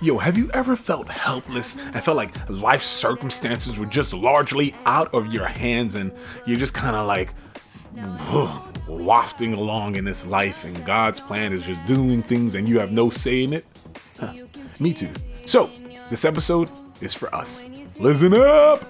Yo, 0.00 0.16
have 0.16 0.38
you 0.38 0.48
ever 0.54 0.76
felt 0.76 1.08
helpless 1.08 1.76
and 1.76 2.00
felt 2.02 2.16
like 2.16 2.32
life 2.48 2.82
circumstances 2.82 3.78
were 3.78 3.86
just 3.86 4.14
largely 4.14 4.72
out 4.86 5.12
of 5.12 5.32
your 5.34 5.46
hands 5.46 5.96
and 5.96 6.12
you're 6.46 6.56
just 6.56 6.72
kind 6.72 6.94
of 6.94 7.06
like 7.06 7.34
wafting 8.86 9.54
along 9.54 9.96
in 9.96 10.04
this 10.04 10.24
life 10.24 10.62
and 10.64 10.84
God's 10.86 11.18
plan 11.18 11.52
is 11.52 11.64
just 11.64 11.84
doing 11.84 12.22
things 12.22 12.54
and 12.54 12.68
you 12.68 12.78
have 12.78 12.92
no 12.92 13.10
say 13.10 13.42
in 13.42 13.52
it? 13.52 13.66
Huh. 14.20 14.34
Me 14.78 14.94
too. 14.94 15.10
So, 15.46 15.68
this 16.10 16.24
episode 16.24 16.70
is 17.00 17.12
for 17.12 17.34
us. 17.34 17.64
Listen 17.98 18.34
up! 18.34 18.80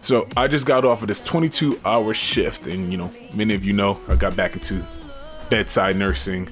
So 0.00 0.28
I 0.36 0.48
just 0.48 0.66
got 0.66 0.84
off 0.84 1.02
of 1.02 1.08
this 1.08 1.20
22 1.20 1.80
hour 1.86 2.12
shift, 2.12 2.66
and 2.66 2.92
you 2.92 2.98
know, 2.98 3.10
many 3.34 3.54
of 3.54 3.64
you 3.64 3.72
know 3.72 3.98
I 4.08 4.16
got 4.16 4.36
back 4.36 4.52
into 4.54 4.84
bedside 5.48 5.96
nursing, 5.96 6.46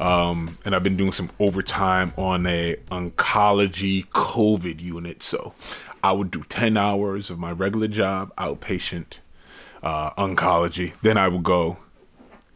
um, 0.00 0.58
and 0.64 0.74
I've 0.74 0.82
been 0.82 0.96
doing 0.96 1.12
some 1.12 1.30
overtime 1.38 2.12
on 2.16 2.46
a 2.46 2.76
oncology 2.90 4.06
COVID 4.08 4.80
unit. 4.80 5.22
So 5.22 5.54
I 6.02 6.12
would 6.12 6.30
do 6.30 6.42
10 6.48 6.76
hours 6.76 7.30
of 7.30 7.38
my 7.38 7.52
regular 7.52 7.88
job, 7.88 8.34
outpatient 8.36 9.18
uh, 9.82 10.10
oncology. 10.12 10.92
Then 11.02 11.16
I 11.16 11.28
would 11.28 11.44
go 11.44 11.76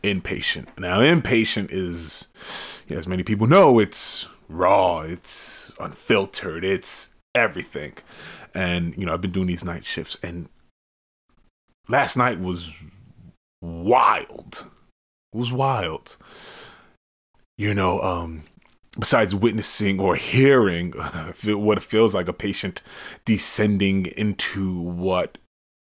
inpatient. 0.02 0.68
Now, 0.78 0.98
inpatient 0.98 1.68
is, 1.70 2.28
as 2.90 3.06
many 3.06 3.22
people 3.22 3.46
know, 3.46 3.78
it's 3.78 4.26
raw, 4.48 5.00
it's 5.00 5.72
unfiltered, 5.78 6.64
it's 6.64 7.10
everything 7.34 7.94
and 8.54 8.96
you 8.96 9.04
know 9.04 9.12
I've 9.12 9.20
been 9.20 9.32
doing 9.32 9.48
these 9.48 9.64
night 9.64 9.84
shifts, 9.84 10.16
and 10.22 10.48
last 11.88 12.16
night 12.16 12.40
was 12.40 12.70
wild. 13.60 14.70
It 15.32 15.36
was 15.36 15.52
wild. 15.52 16.16
You 17.56 17.72
know, 17.72 18.00
um, 18.02 18.44
besides 18.98 19.34
witnessing 19.34 20.00
or 20.00 20.16
hearing 20.16 20.92
what 21.44 21.78
it 21.78 21.84
feels 21.84 22.14
like 22.14 22.28
a 22.28 22.32
patient 22.32 22.82
descending 23.24 24.06
into 24.06 24.80
what 24.80 25.38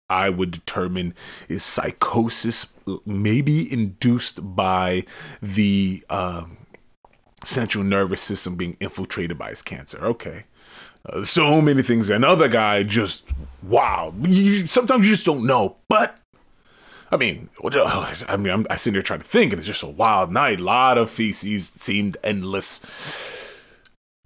I 0.10 0.30
would 0.30 0.52
determine 0.52 1.14
is 1.50 1.64
psychosis, 1.64 2.68
maybe 3.06 3.72
induced 3.72 4.56
by 4.56 5.04
the 5.42 6.04
uh, 6.10 6.46
central 7.44 7.84
nervous 7.84 8.22
system 8.22 8.56
being 8.56 8.78
infiltrated 8.80 9.38
by 9.38 9.50
his 9.50 9.62
cancer. 9.62 10.04
Okay. 10.06 10.46
Uh, 11.06 11.24
so 11.24 11.62
many 11.62 11.82
things. 11.82 12.10
Another 12.10 12.48
guy 12.48 12.84
just 12.84 13.30
wow. 13.64 14.14
You, 14.24 14.68
sometimes 14.68 15.06
you 15.06 15.14
just 15.14 15.26
don't 15.26 15.46
know. 15.46 15.78
But 15.90 16.18
I 17.12 17.18
mean, 17.18 17.50
I 17.64 18.38
mean, 18.38 18.54
I'm, 18.54 18.68
I 18.70 18.76
sit 18.76 18.94
there 18.94 19.02
trying 19.02 19.22
to 19.22 19.26
think, 19.26 19.54
and 19.54 19.60
it's 19.60 19.68
just 19.68 19.84
a 19.84 19.88
wild 19.88 20.32
night. 20.32 20.60
A 20.60 20.64
lot 20.64 20.98
of 20.98 21.10
feces 21.10 21.70
seemed 21.70 22.18
endless. 22.24 22.82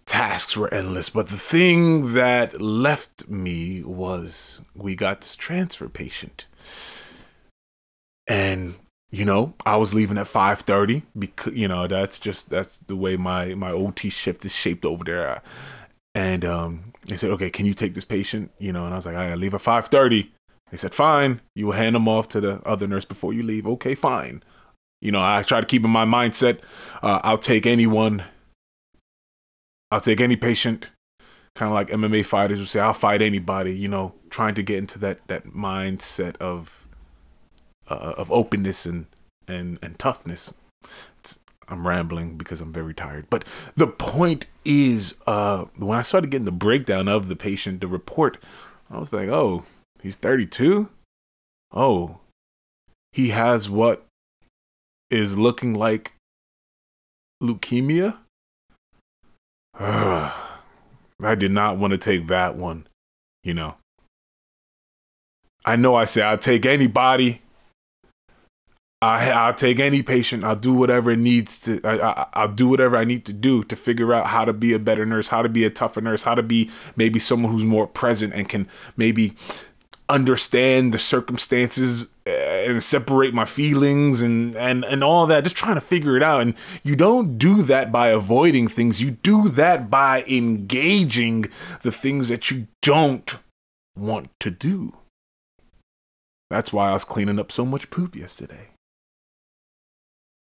Tasks 0.05 0.57
were 0.57 0.73
endless, 0.73 1.09
but 1.09 1.27
the 1.27 1.37
thing 1.37 2.13
that 2.13 2.59
left 2.59 3.29
me 3.29 3.83
was 3.83 4.61
we 4.75 4.95
got 4.95 5.21
this 5.21 5.35
transfer 5.35 5.87
patient, 5.87 6.47
and 8.27 8.75
you 9.13 9.25
know 9.25 9.53
i 9.65 9.75
was 9.75 9.93
leaving 9.93 10.17
at 10.17 10.25
5.30 10.25 11.01
because 11.19 11.53
you 11.53 11.67
know 11.67 11.85
that's 11.85 12.17
just 12.17 12.49
that's 12.49 12.79
the 12.79 12.95
way 12.95 13.17
my 13.17 13.53
my 13.55 13.69
ot 13.69 13.99
shift 14.09 14.45
is 14.45 14.55
shaped 14.55 14.85
over 14.85 15.03
there 15.03 15.41
and 16.13 16.43
um, 16.43 16.93
they 17.07 17.15
said, 17.15 17.31
okay, 17.31 17.49
can 17.49 17.65
you 17.65 17.73
take 17.73 17.93
this 17.93 18.05
patient? 18.05 18.51
You 18.59 18.73
know, 18.73 18.85
and 18.85 18.93
I 18.93 18.97
was 18.97 19.05
like, 19.05 19.15
I 19.15 19.33
leave 19.35 19.53
at 19.53 19.61
5.30. 19.61 20.29
They 20.71 20.77
said, 20.77 20.93
fine. 20.93 21.41
You 21.53 21.67
will 21.67 21.73
hand 21.73 21.95
them 21.95 22.07
off 22.07 22.29
to 22.29 22.41
the 22.41 22.61
other 22.65 22.87
nurse 22.87 23.05
before 23.05 23.33
you 23.33 23.43
leave. 23.43 23.67
Okay, 23.67 23.93
fine. 23.93 24.41
You 25.01 25.11
know, 25.11 25.21
I 25.21 25.43
try 25.43 25.59
to 25.59 25.67
keep 25.67 25.83
in 25.83 25.91
my 25.91 26.05
mindset, 26.05 26.59
uh, 27.01 27.19
I'll 27.23 27.37
take 27.37 27.65
anyone. 27.65 28.23
I'll 29.91 29.99
take 29.99 30.21
any 30.21 30.35
patient. 30.35 30.91
Kind 31.55 31.69
of 31.69 31.73
like 31.73 31.89
MMA 31.89 32.25
fighters 32.25 32.59
would 32.59 32.69
say, 32.69 32.79
I'll 32.79 32.93
fight 32.93 33.21
anybody. 33.21 33.73
You 33.73 33.89
know, 33.89 34.13
trying 34.29 34.55
to 34.55 34.63
get 34.63 34.77
into 34.77 34.97
that 34.99 35.27
that 35.27 35.47
mindset 35.47 36.37
of 36.37 36.87
uh, 37.89 38.13
of 38.17 38.31
openness 38.31 38.85
and 38.85 39.07
and 39.47 39.77
and 39.81 39.99
toughness. 39.99 40.53
It's, 41.19 41.39
I'm 41.67 41.87
rambling 41.87 42.37
because 42.37 42.61
I'm 42.61 42.71
very 42.71 42.93
tired. 42.93 43.29
But 43.29 43.43
the 43.75 43.87
point 43.87 44.45
is, 44.63 45.15
uh, 45.27 45.65
when 45.75 45.97
I 45.97 46.03
started 46.03 46.29
getting 46.29 46.45
the 46.45 46.51
breakdown 46.51 47.07
of 47.07 47.27
the 47.27 47.35
patient, 47.35 47.81
the 47.81 47.87
report, 47.87 48.37
I 48.89 48.99
was 48.99 49.11
like, 49.11 49.27
oh, 49.27 49.63
he's 50.01 50.15
32? 50.15 50.89
Oh, 51.73 52.19
he 53.11 53.29
has 53.29 53.69
what 53.69 54.05
is 55.09 55.37
looking 55.37 55.73
like 55.73 56.13
leukemia? 57.41 58.17
I 59.79 61.35
did 61.37 61.51
not 61.51 61.77
want 61.77 61.91
to 61.91 61.97
take 61.97 62.27
that 62.27 62.55
one, 62.55 62.87
you 63.43 63.53
know. 63.53 63.75
I 65.63 65.75
know 65.75 65.95
I 65.95 66.05
say 66.05 66.21
I'll 66.21 66.37
take 66.37 66.65
anybody 66.65 67.41
I, 69.03 69.47
will 69.47 69.55
take 69.55 69.79
any 69.79 70.03
patient. 70.03 70.43
I'll 70.43 70.55
do 70.55 70.73
whatever 70.73 71.11
it 71.11 71.19
needs 71.19 71.59
to. 71.61 71.81
I, 71.83 72.27
I, 72.33 72.45
will 72.45 72.53
do 72.53 72.67
whatever 72.67 72.97
I 72.97 73.03
need 73.03 73.25
to 73.25 73.33
do 73.33 73.63
to 73.63 73.75
figure 73.75 74.13
out 74.13 74.27
how 74.27 74.45
to 74.45 74.53
be 74.53 74.73
a 74.73 74.79
better 74.79 75.07
nurse, 75.07 75.29
how 75.29 75.41
to 75.41 75.49
be 75.49 75.65
a 75.65 75.71
tougher 75.71 76.01
nurse, 76.01 76.23
how 76.23 76.35
to 76.35 76.43
be 76.43 76.69
maybe 76.95 77.17
someone 77.17 77.51
who's 77.51 77.65
more 77.65 77.87
present 77.87 78.33
and 78.33 78.47
can 78.47 78.67
maybe 78.95 79.33
understand 80.11 80.93
the 80.93 80.99
circumstances 80.99 82.09
eh, 82.25 82.69
and 82.69 82.83
separate 82.83 83.33
my 83.33 83.45
feelings 83.45 84.21
and 84.21 84.55
and 84.55 84.83
and 84.83 85.03
all 85.03 85.25
that. 85.27 85.43
Just 85.43 85.55
trying 85.55 85.75
to 85.75 85.81
figure 85.81 86.17
it 86.17 86.23
out. 86.23 86.41
And 86.41 86.53
you 86.83 86.95
don't 86.95 87.37
do 87.37 87.63
that 87.63 87.91
by 87.91 88.09
avoiding 88.09 88.67
things. 88.67 89.01
You 89.01 89.11
do 89.11 89.49
that 89.49 89.89
by 89.89 90.23
engaging 90.27 91.45
the 91.81 91.91
things 91.91 92.27
that 92.27 92.51
you 92.51 92.67
don't 92.81 93.37
want 93.97 94.29
to 94.41 94.51
do. 94.51 94.93
That's 96.49 96.73
why 96.73 96.89
I 96.89 96.93
was 96.93 97.05
cleaning 97.05 97.39
up 97.39 97.51
so 97.51 97.65
much 97.65 97.89
poop 97.89 98.15
yesterday. 98.15 98.71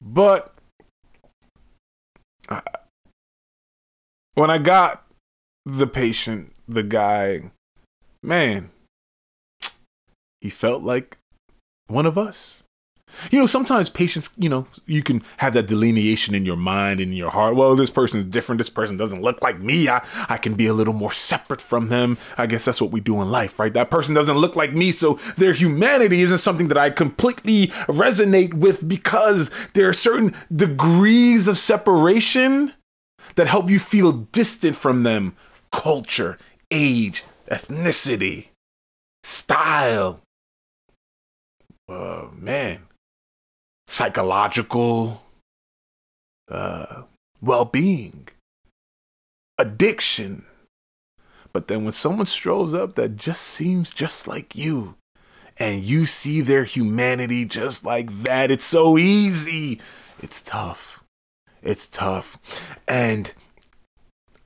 But 0.03 0.55
I, 2.49 2.61
when 4.35 4.51
I 4.51 4.59
got 4.59 5.07
the 5.65 5.87
patient, 5.87 6.53
the 6.69 6.83
guy, 6.83 7.51
man, 8.23 8.71
he 10.45 10.51
felt 10.51 10.83
like 10.83 11.17
one 11.87 12.05
of 12.05 12.19
us. 12.19 12.65
You 13.31 13.39
know, 13.39 13.47
sometimes 13.47 13.89
patients, 13.89 14.29
you 14.37 14.51
know, 14.51 14.67
you 14.85 15.03
can 15.03 15.23
have 15.39 15.55
that 15.55 15.69
delineation 15.69 16.35
in 16.35 16.45
your 16.45 16.57
mind 16.57 17.01
and 17.01 17.13
in 17.13 17.17
your 17.17 17.31
heart. 17.31 17.57
Well, 17.57 17.75
this 17.75 17.89
person's 17.89 18.27
different. 18.27 18.59
This 18.59 18.69
person 18.69 18.99
doesn't 18.99 19.23
look 19.23 19.43
like 19.43 19.59
me. 19.59 19.89
I, 19.89 20.07
I 20.29 20.37
can 20.37 20.53
be 20.53 20.67
a 20.67 20.75
little 20.75 20.93
more 20.93 21.13
separate 21.13 21.63
from 21.63 21.89
them. 21.89 22.19
I 22.37 22.45
guess 22.45 22.67
that's 22.67 22.83
what 22.83 22.91
we 22.91 23.01
do 23.01 23.23
in 23.23 23.31
life, 23.31 23.59
right? 23.59 23.73
That 23.73 23.91
person 23.91 24.15
doesn't 24.15 24.37
look 24.37 24.55
like 24.55 24.75
me. 24.75 24.93
So 24.93 25.19
their 25.39 25.55
humanity 25.55 26.21
isn't 26.21 26.39
something 26.39 26.69
that 26.69 26.77
I 26.77 26.91
completely 26.91 27.69
resonate 27.89 28.53
with 28.53 28.87
because 28.87 29.51
there 29.73 29.89
are 29.89 29.95
certain 29.95 30.35
degrees 30.55 31.49
of 31.49 31.57
separation 31.57 32.75
that 33.37 33.47
help 33.47 33.71
you 33.71 33.79
feel 33.79 34.13
distant 34.13 34.77
from 34.77 35.05
them 35.05 35.37
culture, 35.73 36.37
age, 36.71 37.25
ethnicity, 37.51 38.49
style. 39.25 40.21
Uh, 41.89 42.29
man, 42.33 42.87
psychological 43.87 45.23
uh, 46.51 47.03
well 47.41 47.65
being, 47.65 48.29
addiction. 49.59 50.45
But 51.53 51.69
then 51.69 51.85
when 51.85 51.93
someone 51.93 52.27
strolls 52.27 52.75
up 52.75 52.97
that 52.97 53.17
just 53.17 53.43
seems 53.43 53.91
just 53.91 54.27
like 54.27 54.57
you, 54.57 54.97
and 55.57 55.85
you 55.85 56.05
see 56.07 56.41
their 56.41 56.65
humanity 56.65 57.45
just 57.45 57.85
like 57.85 58.11
that, 58.23 58.51
it's 58.51 58.65
so 58.65 58.99
easy. 58.99 59.81
It's 60.21 60.43
tough. 60.43 61.05
It's 61.63 61.89
tough. 61.89 62.39
And 62.89 63.33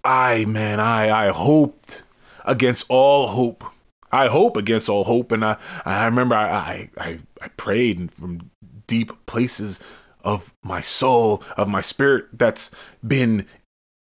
I, 0.05 0.45
man, 0.45 0.81
I, 0.81 1.29
I 1.29 1.33
hoped 1.33 2.03
against 2.45 2.87
all 2.89 3.29
hope. 3.29 3.65
I 4.11 4.29
hope 4.29 4.57
against 4.57 4.89
all 4.89 5.05
hope. 5.05 5.33
And 5.33 5.45
I, 5.45 5.57
I 5.85 6.05
remember 6.05 6.35
I, 6.35 6.91
I, 6.97 7.19
I 7.41 7.49
prayed 7.57 8.11
from 8.13 8.51
deep 8.87 9.27
places 9.27 9.81
of 10.25 10.53
my 10.63 10.81
soul, 10.81 11.43
of 11.57 11.69
my 11.69 11.81
spirit 11.81 12.27
that's 12.33 12.71
been 13.07 13.47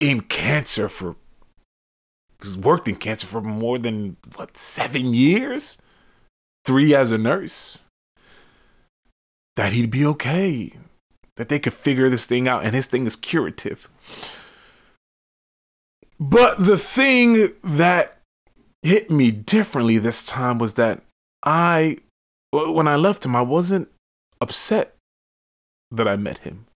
in 0.00 0.22
cancer 0.22 0.88
for 0.88 1.16
worked 2.58 2.86
in 2.86 2.96
cancer 2.96 3.26
for 3.26 3.40
more 3.40 3.78
than 3.78 4.16
what 4.36 4.56
seven 4.56 5.14
years? 5.14 5.78
Three 6.64 6.94
as 6.94 7.12
a 7.12 7.18
nurse. 7.18 7.84
That 9.56 9.72
he'd 9.72 9.90
be 9.90 10.04
okay. 10.04 10.72
That 11.36 11.48
they 11.48 11.58
could 11.58 11.74
figure 11.74 12.10
this 12.10 12.26
thing 12.26 12.46
out 12.46 12.64
and 12.64 12.74
his 12.74 12.86
thing 12.86 13.06
is 13.06 13.16
curative. 13.16 13.88
But 16.18 16.64
the 16.64 16.78
thing 16.78 17.52
that 17.62 18.15
hit 18.86 19.10
me 19.10 19.30
differently 19.30 19.98
this 19.98 20.24
time 20.26 20.58
was 20.58 20.74
that 20.74 21.02
i 21.42 21.96
when 22.52 22.88
i 22.88 22.96
left 22.96 23.24
him 23.24 23.34
i 23.36 23.42
wasn't 23.42 23.88
upset 24.40 24.96
that 25.90 26.08
I 26.08 26.16
met 26.16 26.38
him. 26.38 26.66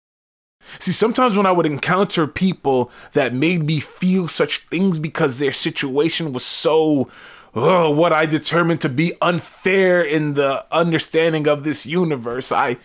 See, 0.79 0.93
sometimes 0.93 1.37
when 1.37 1.47
I 1.47 1.53
would 1.53 1.67
encounter 1.67 2.27
people 2.27 2.91
that 3.13 3.35
made 3.35 3.65
me 3.65 3.81
feel 3.81 4.29
such 4.29 4.59
things 4.69 4.99
because 4.99 5.39
their 5.39 5.53
situation 5.53 6.33
was 6.33 6.45
so, 6.45 7.09
oh, 7.55 7.91
what 7.91 8.13
I 8.13 8.27
determined 8.27 8.81
to 8.83 8.89
be 8.89 9.15
unfair 9.23 10.03
in 10.03 10.35
the 10.35 10.67
understanding 10.73 11.49
of 11.49 11.65
this 11.65 11.87
universe, 11.87 12.53
I 12.53 12.77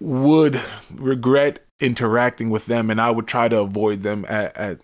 would 0.00 0.60
regret 0.90 1.60
interacting 1.80 2.48
with 2.48 2.64
them 2.64 2.90
and 2.90 2.98
I 2.98 3.10
would 3.10 3.26
try 3.26 3.48
to 3.48 3.60
avoid 3.60 4.02
them 4.02 4.24
at, 4.26 4.56
at, 4.56 4.80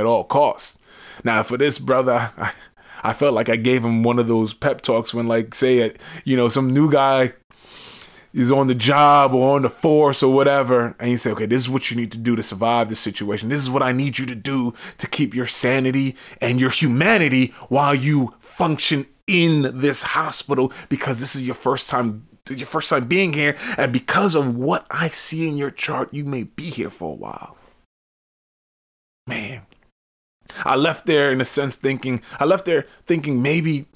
at 0.00 0.06
all 0.06 0.24
costs. 0.24 0.78
Now, 1.22 1.42
for 1.42 1.56
this 1.56 1.78
brother, 1.78 2.32
I, 2.36 2.52
I 3.02 3.12
felt 3.12 3.34
like 3.34 3.48
I 3.48 3.56
gave 3.56 3.84
him 3.84 4.02
one 4.02 4.18
of 4.18 4.26
those 4.26 4.54
pep 4.54 4.80
talks 4.80 5.14
when, 5.14 5.28
like, 5.28 5.54
say, 5.54 5.78
it, 5.78 6.00
you 6.24 6.36
know, 6.36 6.48
some 6.48 6.70
new 6.70 6.90
guy 6.90 7.34
is 8.32 8.52
on 8.52 8.68
the 8.68 8.74
job 8.74 9.34
or 9.34 9.56
on 9.56 9.62
the 9.62 9.70
force 9.70 10.22
or 10.22 10.32
whatever, 10.32 10.94
and 10.98 11.10
you 11.10 11.16
say, 11.16 11.30
okay, 11.32 11.46
this 11.46 11.62
is 11.62 11.70
what 11.70 11.90
you 11.90 11.96
need 11.96 12.12
to 12.12 12.18
do 12.18 12.36
to 12.36 12.42
survive 12.42 12.88
this 12.88 13.00
situation. 13.00 13.48
This 13.48 13.62
is 13.62 13.70
what 13.70 13.82
I 13.82 13.92
need 13.92 14.18
you 14.18 14.26
to 14.26 14.34
do 14.34 14.72
to 14.98 15.08
keep 15.08 15.34
your 15.34 15.46
sanity 15.46 16.16
and 16.40 16.60
your 16.60 16.70
humanity 16.70 17.52
while 17.68 17.94
you 17.94 18.34
function 18.40 19.06
in 19.26 19.78
this 19.78 20.02
hospital 20.02 20.72
because 20.88 21.20
this 21.20 21.34
is 21.36 21.44
your 21.44 21.54
first 21.54 21.88
time 21.88 22.26
your 22.48 22.66
first 22.66 22.90
time 22.90 23.06
being 23.06 23.32
here 23.32 23.56
and 23.76 23.92
because 23.92 24.34
of 24.34 24.56
what 24.56 24.84
I 24.90 25.08
see 25.08 25.46
in 25.46 25.56
your 25.56 25.70
chart 25.70 26.12
you 26.12 26.24
may 26.24 26.42
be 26.42 26.64
here 26.64 26.90
for 26.90 27.12
a 27.12 27.14
while. 27.14 27.56
Man, 29.28 29.62
I 30.64 30.76
left 30.76 31.06
there 31.06 31.32
in 31.32 31.40
a 31.40 31.44
sense 31.44 31.76
thinking 31.76 32.20
I 32.38 32.44
left 32.44 32.64
there 32.64 32.86
thinking 33.06 33.42
maybe 33.42 33.86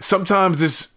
sometimes 0.00 0.60
this 0.60 0.92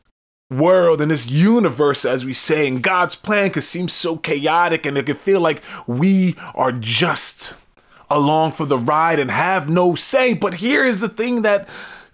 world 0.50 1.02
and 1.02 1.12
this 1.12 1.30
universe, 1.30 2.06
as 2.06 2.26
we 2.26 2.34
say, 2.34 2.68
and 2.68 2.82
God's 2.82 3.16
plan 3.16 3.50
could 3.52 3.64
seem 3.64 3.88
so 3.88 4.18
chaotic 4.18 4.86
and 4.86 4.98
it 4.98 5.06
could 5.06 5.18
feel 5.18 5.42
like 5.42 5.62
we 5.88 6.36
are 6.54 6.72
just 6.72 7.56
along 8.10 8.52
for 8.52 8.66
the 8.66 8.78
ride 8.78 9.20
and 9.20 9.32
have 9.32 9.70
no 9.70 9.96
say. 9.96 10.34
But 10.34 10.56
here 10.56 10.86
is 10.86 11.02
the 11.02 11.10
thing 11.10 11.42
that 11.42 11.68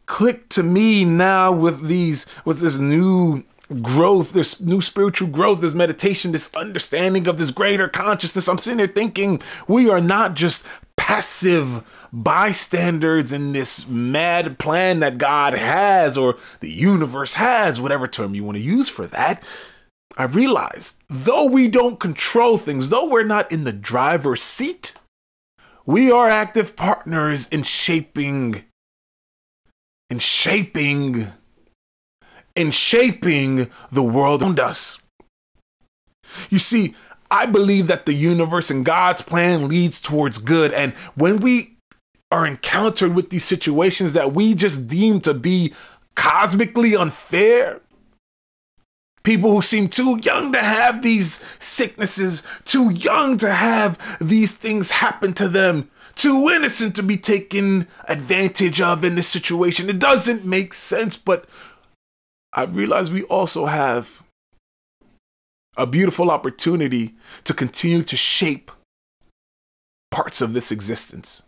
clicked 0.06 0.50
to 0.52 0.64
me 0.64 1.06
now 1.06 1.52
with 1.52 1.88
these, 1.88 2.26
with 2.46 2.62
this 2.62 2.78
new 2.78 3.44
growth, 3.82 4.34
this 4.34 4.60
new 4.60 4.82
spiritual 4.82 5.30
growth, 5.30 5.62
this 5.62 5.74
meditation, 5.74 6.32
this 6.32 6.54
understanding 6.56 7.28
of 7.28 7.38
this 7.38 7.52
greater 7.52 7.88
consciousness. 7.88 8.48
I'm 8.48 8.58
sitting 8.58 8.78
there 8.78 8.88
thinking 8.88 9.42
we 9.68 9.90
are 9.90 10.02
not 10.02 10.36
just 10.36 10.66
passive 11.12 11.84
bystanders 12.14 13.34
in 13.34 13.52
this 13.52 13.86
mad 13.86 14.58
plan 14.58 15.02
that 15.02 15.18
God 15.18 15.54
has 15.54 16.18
or 16.18 16.38
the 16.62 16.72
universe 16.72 17.34
has, 17.34 17.82
whatever 17.82 18.08
term 18.08 18.34
you 18.34 18.46
want 18.46 18.56
to 18.56 18.64
use 18.64 18.88
for 18.88 19.06
that. 19.08 19.44
I 20.16 20.24
realized 20.24 21.04
though 21.10 21.44
we 21.44 21.68
don't 21.68 22.00
control 22.00 22.58
things, 22.58 22.88
though 22.88 23.10
we're 23.10 23.24
not 23.24 23.52
in 23.52 23.66
the 23.66 23.74
driver's 23.74 24.42
seat, 24.42 24.94
we 25.86 26.10
are 26.10 26.30
active 26.30 26.78
partners 26.78 27.50
in 27.50 27.64
shaping 27.64 28.64
in 30.10 30.20
shaping 30.20 31.28
in 32.56 32.72
shaping 32.72 33.70
the 33.92 34.04
world 34.04 34.42
around 34.42 34.62
us. 34.62 35.02
You 36.50 36.60
see, 36.60 36.96
I 37.32 37.46
believe 37.46 37.88
that 37.88 38.06
the 38.06 38.14
universe 38.14 38.70
and 38.70 38.86
God's 38.86 39.22
plan 39.22 39.70
leads 39.70 40.02
towards 40.02 40.38
good. 40.38 40.74
And 40.74 40.94
when 41.16 41.38
we 41.38 41.78
are 42.30 42.46
encountered 42.46 43.16
with 43.16 43.30
these 43.30 43.46
situations 43.46 44.14
that 44.14 44.34
we 44.34 44.54
just 44.54 44.88
deem 44.88 45.20
to 45.22 45.34
be 45.34 45.74
cosmically 46.14 46.94
unfair, 46.94 47.80
people 49.24 49.52
who 49.52 49.62
seem 49.62 49.88
too 49.88 50.20
young 50.24 50.52
to 50.52 50.60
have 50.60 51.02
these 51.02 51.42
sicknesses, 51.58 52.44
too 52.66 52.90
young 52.90 53.38
to 53.38 53.54
have 53.54 53.98
these 54.20 54.54
things 54.56 54.92
happen 54.92 55.34
to 55.34 55.48
them, 55.48 55.90
too 56.16 56.50
innocent 56.50 56.96
to 56.98 57.04
be 57.04 57.18
taken 57.18 57.88
advantage 58.10 58.82
of 58.82 59.06
in 59.06 59.16
this 59.16 59.28
situation. 59.28 59.90
It 59.90 60.00
doesn't 60.00 60.46
make 60.46 60.74
sense, 60.74 61.16
but 61.16 61.46
I 62.54 62.64
realize 62.64 63.10
we 63.10 63.24
also 63.24 63.68
have 63.68 64.22
a 65.78 65.86
beautiful 65.86 66.30
opportunity 66.30 67.16
to 67.44 67.54
continue 67.54 68.04
to 68.04 68.16
shape 68.16 68.72
parts 70.10 70.42
of 70.42 70.54
this 70.54 70.72
existence. 70.72 71.44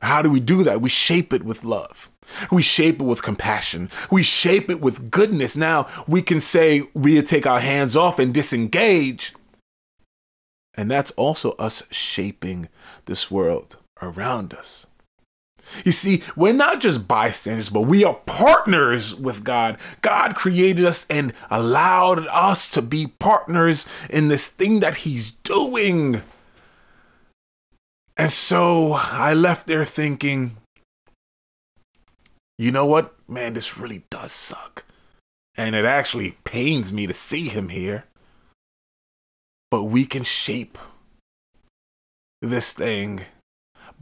How 0.00 0.20
do 0.20 0.30
we 0.30 0.40
do 0.40 0.64
that? 0.64 0.80
We 0.80 0.88
shape 0.88 1.32
it 1.32 1.44
with 1.44 1.62
love. 1.62 2.10
We 2.50 2.62
shape 2.62 3.00
it 3.00 3.04
with 3.04 3.22
compassion. 3.22 3.88
We 4.10 4.22
shape 4.22 4.68
it 4.68 4.80
with 4.80 5.10
goodness. 5.10 5.56
Now 5.56 5.86
we 6.08 6.22
can 6.22 6.40
say 6.40 6.88
we 6.92 7.20
take 7.22 7.46
our 7.46 7.60
hands 7.60 7.94
off 7.94 8.18
and 8.18 8.34
disengage. 8.34 9.32
And 10.74 10.90
that's 10.90 11.12
also 11.12 11.52
us 11.52 11.84
shaping 11.90 12.68
this 13.04 13.30
world 13.30 13.76
around 14.00 14.54
us. 14.54 14.86
You 15.84 15.92
see, 15.92 16.22
we're 16.36 16.52
not 16.52 16.80
just 16.80 17.08
bystanders, 17.08 17.70
but 17.70 17.82
we 17.82 18.04
are 18.04 18.14
partners 18.14 19.14
with 19.14 19.44
God. 19.44 19.78
God 20.00 20.34
created 20.34 20.84
us 20.84 21.06
and 21.08 21.32
allowed 21.50 22.26
us 22.28 22.70
to 22.70 22.82
be 22.82 23.06
partners 23.06 23.86
in 24.10 24.28
this 24.28 24.48
thing 24.48 24.80
that 24.80 24.96
He's 24.96 25.32
doing. 25.32 26.22
And 28.16 28.30
so 28.30 28.92
I 28.92 29.32
left 29.32 29.66
there 29.66 29.84
thinking, 29.84 30.56
you 32.58 32.70
know 32.70 32.86
what? 32.86 33.14
Man, 33.28 33.54
this 33.54 33.78
really 33.78 34.04
does 34.10 34.32
suck. 34.32 34.84
And 35.56 35.74
it 35.74 35.84
actually 35.84 36.36
pains 36.44 36.92
me 36.92 37.06
to 37.06 37.14
see 37.14 37.48
him 37.48 37.70
here. 37.70 38.04
But 39.70 39.84
we 39.84 40.04
can 40.04 40.22
shape 40.22 40.78
this 42.40 42.72
thing 42.72 43.22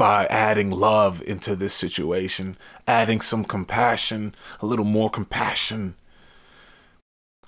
by 0.00 0.24
adding 0.28 0.70
love 0.70 1.20
into 1.26 1.54
this 1.54 1.74
situation, 1.74 2.56
adding 2.88 3.20
some 3.20 3.44
compassion, 3.44 4.34
a 4.62 4.64
little 4.64 4.86
more 4.86 5.10
compassion. 5.10 5.94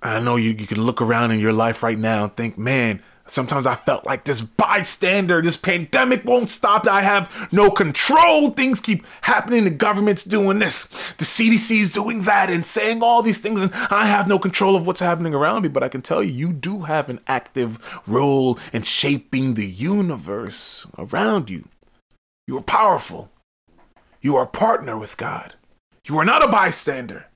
I 0.03 0.21
know 0.21 0.37
you, 0.37 0.51
you 0.51 0.67
can 0.67 0.83
look 0.83 1.01
around 1.01 1.31
in 1.31 1.41
your 1.41 1.55
life 1.55 1.83
right 1.83 1.99
now 1.99 2.25
and 2.25 2.37
think, 2.37 2.59
man, 2.59 3.03
sometimes 3.27 3.67
I 3.67 3.75
felt 3.75 4.05
like 4.05 4.25
this 4.25 4.43
bystander, 4.43 5.41
this 5.41 5.57
pandemic 5.57 6.27
won't 6.27 6.51
stop. 6.51 6.87
I 6.87 7.01
have 7.01 7.49
no 7.53 7.71
control. 7.71 8.51
Things 8.51 8.83
keep 8.83 9.07
happening. 9.23 9.65
The 9.65 9.71
government's 9.71 10.23
doing 10.23 10.59
this, 10.59 10.89
the 11.17 11.25
CDC's 11.25 11.91
doing 11.91 12.25
that, 12.25 12.51
and 12.51 12.67
saying 12.67 13.03
all 13.03 13.23
these 13.23 13.39
things, 13.39 13.63
and 13.63 13.73
I 13.89 14.09
have 14.09 14.29
no 14.29 14.39
control 14.39 14.77
of 14.77 14.87
what's 14.87 15.01
happening 15.01 15.33
around 15.33 15.63
me. 15.63 15.71
But 15.71 15.85
I 15.85 15.89
can 15.89 16.03
tell 16.03 16.23
you, 16.23 16.31
you 16.35 16.53
do 16.53 16.81
have 16.81 17.09
an 17.09 17.21
active 17.27 17.79
role 18.07 18.59
in 18.75 18.83
shaping 18.83 19.55
the 19.55 19.65
universe 19.65 20.87
around 20.99 21.49
you. 21.49 21.67
You 22.47 22.59
are 22.59 22.63
powerful. 22.63 23.31
You 24.21 24.37
are 24.37 24.45
a 24.45 24.49
partner 24.49 24.99
with 24.99 25.17
God. 25.17 25.55
You 26.07 26.19
are 26.19 26.25
not 26.25 26.45
a 26.45 26.49
bystander. 26.49 27.27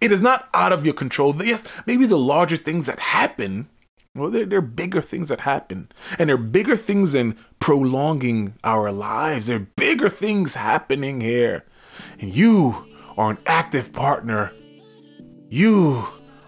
It 0.00 0.12
is 0.12 0.20
not 0.20 0.48
out 0.54 0.72
of 0.72 0.84
your 0.84 0.94
control. 0.94 1.34
Yes, 1.44 1.64
maybe 1.86 2.06
the 2.06 2.18
larger 2.18 2.56
things 2.56 2.86
that 2.86 2.98
happen, 2.98 3.68
well, 4.14 4.30
there, 4.30 4.58
are 4.58 4.62
bigger 4.62 5.02
things 5.02 5.28
that 5.28 5.40
happen. 5.40 5.90
And 6.18 6.28
there 6.28 6.36
are 6.36 6.38
bigger 6.38 6.76
things 6.76 7.12
than 7.12 7.36
prolonging 7.58 8.54
our 8.64 8.92
lives. 8.92 9.46
There 9.46 9.56
are 9.56 9.66
bigger 9.76 10.08
things 10.08 10.54
happening 10.54 11.20
here. 11.20 11.64
And 12.20 12.32
you 12.32 12.86
are 13.16 13.30
an 13.30 13.38
active 13.46 13.92
partner. 13.92 14.52
You 15.48 16.06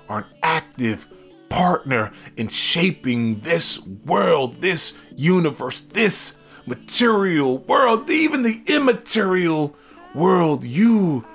are 0.08 0.20
an 0.20 0.26
active 0.42 1.06
partner 1.48 2.12
in 2.36 2.48
shaping 2.48 3.40
this 3.40 3.84
world, 3.84 4.60
this 4.60 4.96
universe, 5.16 5.80
this 5.80 6.36
material 6.70 7.58
world, 7.58 8.08
even 8.08 8.42
the 8.42 8.62
immaterial 8.66 9.74
world. 10.14 10.64
You 10.64 11.26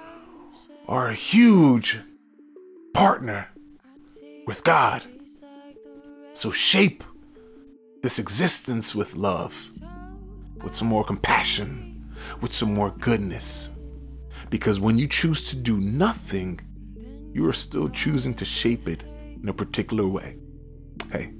are 0.87 1.07
a 1.07 1.13
huge 1.13 1.99
partner 2.93 3.49
with 4.47 4.63
God. 4.63 5.03
So 6.33 6.51
shape 6.51 7.03
this 8.01 8.17
existence 8.17 8.95
with 8.95 9.15
love, 9.15 9.53
with 10.63 10.73
some 10.73 10.87
more 10.87 11.03
compassion, 11.03 12.13
with 12.39 12.53
some 12.53 12.73
more 12.73 12.91
goodness. 12.91 13.71
Because 14.49 14.79
when 14.79 14.97
you 14.97 15.07
choose 15.07 15.49
to 15.49 15.57
do 15.57 15.81
nothing, 15.81 16.59
you 17.33 17.45
are 17.47 17.53
still 17.53 17.89
choosing 17.89 18.33
to 18.35 18.45
shape 18.45 18.87
it 18.87 19.03
in 19.41 19.49
a 19.49 19.53
particular 19.53 20.07
way. 20.07 20.37
Hey, 21.11 21.33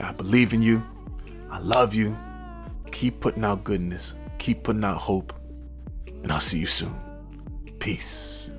I 0.00 0.12
believe 0.12 0.52
in 0.52 0.62
you. 0.62 0.82
I 1.50 1.58
love 1.58 1.92
you. 1.94 2.16
Keep 2.96 3.20
putting 3.20 3.44
out 3.44 3.62
goodness. 3.62 4.14
Keep 4.38 4.62
putting 4.62 4.82
out 4.82 4.96
hope. 4.96 5.34
And 6.22 6.32
I'll 6.32 6.40
see 6.40 6.58
you 6.58 6.64
soon. 6.64 6.96
Peace. 7.78 8.50